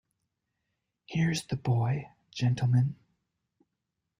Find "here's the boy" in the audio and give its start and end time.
1.05-2.09